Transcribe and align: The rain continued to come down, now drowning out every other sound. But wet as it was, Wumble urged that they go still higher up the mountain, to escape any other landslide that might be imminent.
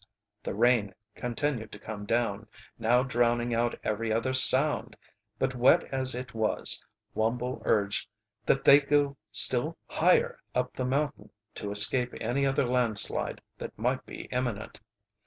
The 0.41 0.55
rain 0.55 0.95
continued 1.13 1.71
to 1.73 1.77
come 1.77 2.07
down, 2.07 2.47
now 2.79 3.03
drowning 3.03 3.53
out 3.53 3.79
every 3.83 4.11
other 4.11 4.33
sound. 4.33 4.95
But 5.37 5.53
wet 5.53 5.83
as 5.93 6.15
it 6.15 6.33
was, 6.33 6.83
Wumble 7.13 7.61
urged 7.65 8.09
that 8.47 8.63
they 8.63 8.79
go 8.81 9.15
still 9.31 9.77
higher 9.85 10.39
up 10.55 10.73
the 10.73 10.85
mountain, 10.85 11.29
to 11.53 11.69
escape 11.69 12.15
any 12.19 12.47
other 12.47 12.65
landslide 12.65 13.41
that 13.59 13.77
might 13.77 14.03
be 14.07 14.21
imminent. 14.31 14.79